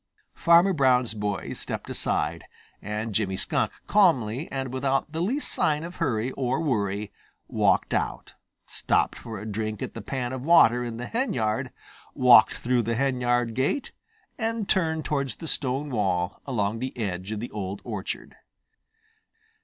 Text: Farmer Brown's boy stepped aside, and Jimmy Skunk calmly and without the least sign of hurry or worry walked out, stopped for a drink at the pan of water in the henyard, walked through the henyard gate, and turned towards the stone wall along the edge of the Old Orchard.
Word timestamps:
Farmer 0.33 0.73
Brown's 0.73 1.13
boy 1.13 1.53
stepped 1.53 1.87
aside, 1.87 2.45
and 2.81 3.13
Jimmy 3.13 3.37
Skunk 3.37 3.71
calmly 3.85 4.51
and 4.51 4.73
without 4.73 5.11
the 5.11 5.21
least 5.21 5.51
sign 5.53 5.83
of 5.83 5.97
hurry 5.97 6.31
or 6.31 6.59
worry 6.59 7.13
walked 7.47 7.93
out, 7.93 8.33
stopped 8.65 9.15
for 9.15 9.37
a 9.37 9.45
drink 9.45 9.79
at 9.83 9.93
the 9.93 10.01
pan 10.01 10.33
of 10.33 10.41
water 10.41 10.83
in 10.83 10.97
the 10.97 11.05
henyard, 11.05 11.71
walked 12.15 12.55
through 12.55 12.81
the 12.81 12.95
henyard 12.95 13.53
gate, 13.53 13.91
and 14.39 14.67
turned 14.67 15.05
towards 15.05 15.35
the 15.35 15.47
stone 15.47 15.91
wall 15.91 16.41
along 16.47 16.79
the 16.79 16.97
edge 16.97 17.31
of 17.31 17.39
the 17.39 17.51
Old 17.51 17.79
Orchard. 17.83 18.33